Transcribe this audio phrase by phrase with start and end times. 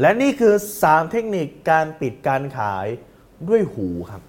[0.00, 2.86] และนี่คือ 3 เทคนิคการปิดการขาย
[3.48, 4.22] ด้วยหูครับ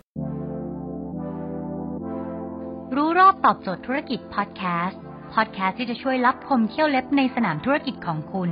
[2.95, 5.01] รู้รอบตอบโจทย์ธุรกิจพอดแคสต์
[5.33, 8.51] พอดแคสต์ที่จะช่วยรับพมเที่ยวเล็บในสนามธุรกิจของคุณ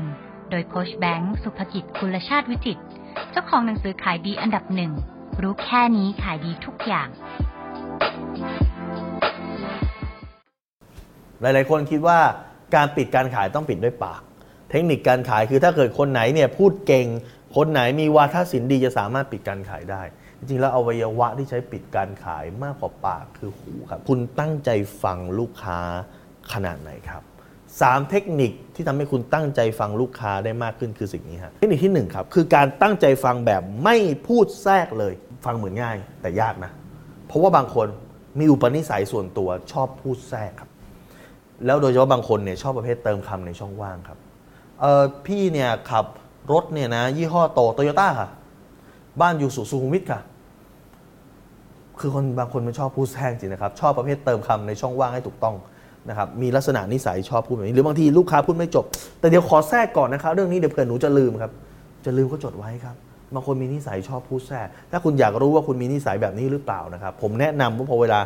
[0.49, 2.83] โดยโคชแบงค์สุภกิจคุณชาติวิจิตร
[3.31, 4.91] เจ้าของหนังสือขายดีอันดับหนึ่ง
[5.41, 7.07] รู้แค่นี้ขายดีทุกอย่าง
[11.41, 12.19] หลาย ๆ คนคิดว่า
[12.75, 14.21] การปิดการขายต้องปิดด้วยปาก
[14.73, 17.07] เทคนิคการขายคือถ้าเกิดคนไหนเนี่ยพูดเก่ง
[17.55, 20.01] คนไหนมีวาทศิลป์ดีจะสามารถปิดการขายได้
[20.37, 24.69] จริงๆแล้วอวัยวะที่ใช้ปิดการขายมากกว่าปากคือหูครับ คุณตั้งใจ
[25.03, 25.79] ฟังลูกค้า
[26.53, 27.23] ขนาดไหนครับ
[27.81, 33.97] สามเทคนิคที่ทำให้คุณตั้งใจฟังลูกค้าได้มากขึ้นคือสิ่งนี้ฮะเทคนิคที่หนึ่งครับคือการตั้งใจฟังแบบไม่
[34.27, 35.13] พูดแทรกเลย
[35.45, 36.71] ฟังเหมือนง่ายแต่ยากนะ
[37.27, 37.87] เพราะว่าบางคน
[38.39, 40.69] มีอุปนิสัยส่วนตัวชอบพูดแทรกครับ
[41.65, 44.19] แล้วโดยเฉพาะบางคนเนี่ยชอบประเภทเติมคำในช่องว่างครับ
[44.83, 46.05] เออพี่เนี่ยขับ
[46.51, 48.29] รถเนี่ยนะยี่ห้อโตโตโยต้าค่ะ
[49.21, 50.21] บ้านอยู่สุสุขุมวิทค่ะ
[51.99, 55.55] คือคนบางคนมันชอบพูดแทรกจริงนะครับ ชอบประเภทเติมคำในช่องว่างให้ถูกต้อง
[56.09, 58.85] นะครับมีลักษณะนิสัยชอบพูดแบบนี้หรือบางทีลูกค้าพูดไม่จบ
[59.19, 61.51] แต่เดี๋ยวขอแทรกก่อนนะครับ เรื่องนี้เดี๋ยวเผื่อหนูจะลืมครับ
[62.05, 62.95] จะลืมก็จดไว้ครับ
[63.33, 68.19] บางคนมีนิสัยชอบพูดแทรกถ้าคุณอยากรู้ว่าคุณมีนิสัยแบบนี้หรือเปล่านะครับ ผมแนะนำว่าพอเวลา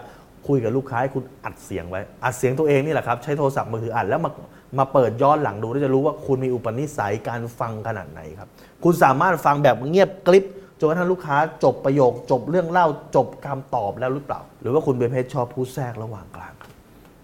[0.47, 4.31] คุยกับลูกค้าให้คุณอัดเสียงไว้ อัดเสียงตัวเองนี่แหละครับใช้โทรศัพท์มือถืออัดแล้วมา
[4.79, 8.49] มาเปิดย้อนหลังดูแล้วจะรู้ว่าคุณมีอุปนิสัยการฟังขนาดไหนครับ
[8.83, 10.45] คุณสามารถฟังแบบเงียบกริบ
[10.79, 16.53] จนกระทั่งลูกค้าจบประโยค จบเรื่องเล่าจบคำตอบแล้วหรือเปล่า หรือว่าคุณเป็นเพศชอบพูดแทรกระหว่างกลาง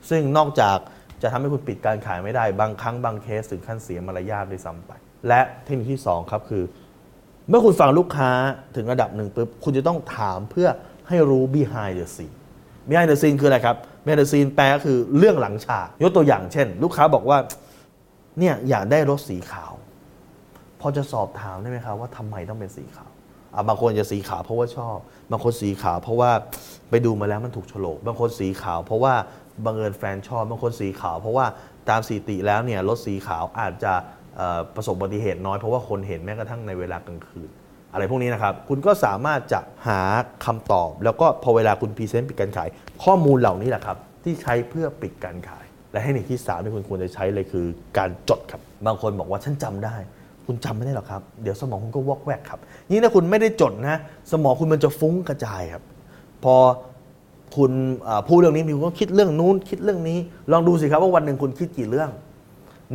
[0.10, 0.78] ซึ่งนอกจาก
[1.22, 4.92] จะทำให้คุณปิดการขายไม่ได้บางครั้งบางเคสถึงขั้นเสียมารยาทด้วยซ้ำไป
[5.28, 6.64] และเทคนิคที่ 2 ครับคือ
[7.50, 8.32] เมื่อคุณฟังลูกค้า
[8.76, 10.68] ถึงระดับหนึ่งปุ๊บคุณจะต้องถามเพื่อ
[11.08, 12.36] ให้รู้ behind the scene
[12.88, 17.38] behind the scene คืออะไรครับ behind the scene แปลก็คือเรื่องหลังฉาก ยกตัวอย่างเช่น ลูกค้าบอกว่า
[18.39, 19.72] เนี่ยอยากได้รถสีขาว
[20.80, 23.11] พอจะสอบถามได้ไหมครับว่าทำไมต้องเป็นสีขาว
[23.54, 24.98] อะบางคนจะสีขาวเพราะว่าชอบ
[25.31, 26.31] บางคนสีขาวเพราะว่า
[26.89, 29.14] ไปดูมาแล้วมันถูกโฉลก บางคนสีขาวเพราะว่า
[29.65, 31.45] บังเอิญแฟนชอบ บางคนสีขาวเพราะว่า
[31.89, 33.94] ตามสถิติแล้วเนี่ยรถสีขาวอาจจะ
[34.76, 37.50] ประสบอุบัติเหตุน้อยเพราะว่าคนเห็นแม้กระทั่งในเวลากลางคืน
[37.93, 40.02] อะไรพวกนี้นะครับ คุณก็สามารถจะหา
[40.45, 42.70] คำตอบ แล้วก็พอเวลาคุณพรีเซนต์ปิดการขาย
[43.04, 47.65] ข้อมูลเหล่านี้แหละครับ ที่ใช้เพื่อปิดการขาย และเทคนิคที่สามที่คุณควรจะใช้เลยคือ
[47.98, 49.95] การจดครับ บางคนบอกว่าฉันจำได้
[50.45, 52.59] คุณจำไม่ได้หรอกครับ เดี๋ยวสมองคุณก็วอกแวกครับ
[52.92, 53.95] ยิ่งถ้าคุณไม่ได้จดนะ
[54.32, 55.83] สมองคุณมันจะฟุ้งกระจายครับ
[56.43, 56.55] พอ
[57.55, 57.71] คุณ
[58.27, 60.17] พูดเรื่องนี้คุณก็คิดเรื่องนู้นคิดเรื่องนี้
[60.52, 62.09] ลองดูสิครับว่าวันหนึ่งคุณคิดกี่เรื่อง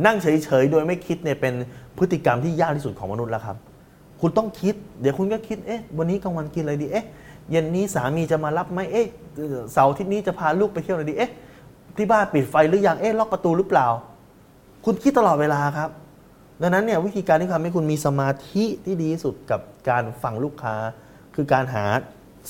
[0.05, 1.53] นั่งเฉยๆโดยไม่คิดเนี่ยเป็น
[1.97, 3.57] พฤติกรรมที่ยากที่สุดของมนุษย์แล้วครับ
[4.21, 7.05] คุณต้องคิด เดี๋ยวคุณก็คิดเอ๊ะวันนี้กลางวันกินอะไรดีเอ๊ะ
[7.51, 9.07] เย็นนี้สามีจะมารับไหมเอ๊ะ
[9.73, 11.31] เสาร์ทิตย์นี้จะพาลูกไปเที่ยวไหนดีเอ๊ะ
[11.97, 13.87] ที่บ้านปิดไฟหรือยังเอ๊ะล็อกประตูหรือเปล่า
[14.85, 15.89] คุณคิดตลอดเวลาครับ
[16.61, 20.75] ดังนั้นเนี่ยวิธีการที่ทำให้คุณมีสมาธิที่ดีที่สุดกับการฟังลูกค้า
[21.35, 21.85] คือการหา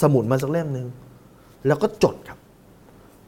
[0.02, 0.88] สมุดมาสักเล่มหนึ่ง
[1.68, 2.40] แล้วก็จดครับ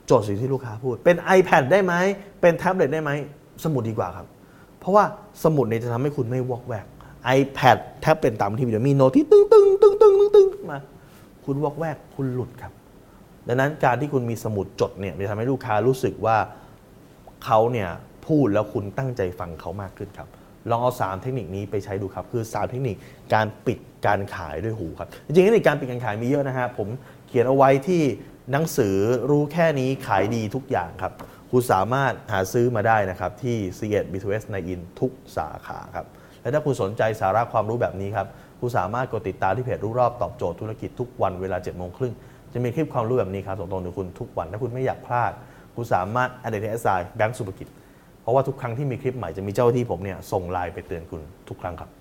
[0.09, 1.93] จดสิ่งที่ลูกค้าพูด เป็น iPad ได้ไหม
[2.41, 3.11] เป็นแท็บเล็ตได้ไหม
[3.63, 4.27] สมุดดีกว่าครับ
[4.79, 5.03] เพราะว่า
[5.43, 6.85] สมุดเนี่ยจะทำให้คุณไม่วอกแวก
[7.37, 10.79] iPad แท็บเป็นตามที่มีเดี๋ยวมีโน้ตที่ตึ้งตึ้งตึ้งตึ้งตึ้งตึ้งมา
[11.45, 12.73] คุณวอกแวกคุณหลุดครับ
[13.47, 16.37] ดังนั้นการที่คุณมีสมุดจดเนี่ยจะทำให้ลูกค้ารู้สึกว่า
[17.45, 17.89] เขาเนี่ย
[18.27, 20.27] พูดแล้วคุณตั้งใจฟังเขามากขึ้นครับ
[20.69, 22.95] ลองเอา 3 เทคนิคนี้ไปใช้ดูครับ คือ 3 เทคนิค
[23.33, 26.87] การปิดการขายด้วยหูครับ จริงๆเทคนิคการปิดการขายมีเยอะนะฮะผม
[27.27, 28.01] เขียนเอาไว้ที่
[28.51, 28.95] หนังสือ
[29.29, 31.13] รู้แค่นี้ขายดีทุกอย่างครับ
[31.51, 36.05] คุณสามารถหาซื้อมาได้นะครับที่ c 1 B2S ในอินทุกสาขาครับ
[36.41, 38.27] และถ้าคุณสนใจสาระความรู้แบบนี้ครับ
[38.59, 42.13] คุณสามารถกดติดตามที่เพจรู้รอบตอบโจทย์ธุรกิจทุกวันเวลา7โมงครึ่ง
[42.53, 45.31] จะมีคลิปความรู้แบบนี้ครับส่งตรงถึงคุณทุกวันถ้าคุณไม่อยากพลาด
[45.75, 47.67] คุณสามารถ a d d s i แบงก์สุภกิจ
[48.21, 52.00] เพราะว่าทุกครั้งที่มีคลิปใหม่จะมีเจ้าหน้าที่ผมเนี่ยส่งไลน์ไปเตือนคุณทุกครั้งครับ